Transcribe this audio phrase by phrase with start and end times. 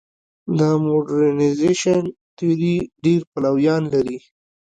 [0.59, 1.99] د موډرنیزېشن
[2.37, 4.19] تیوري ډېر پلویان لري.